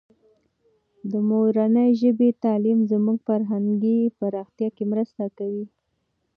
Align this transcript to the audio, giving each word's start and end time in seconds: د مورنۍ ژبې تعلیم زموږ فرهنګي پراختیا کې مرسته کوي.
د 1.11 1.13
مورنۍ 1.29 1.89
ژبې 2.01 2.29
تعلیم 2.43 2.79
زموږ 2.91 3.17
فرهنګي 3.27 3.97
پراختیا 4.19 4.69
کې 4.75 4.83
مرسته 4.91 5.23
کوي. 5.37 5.65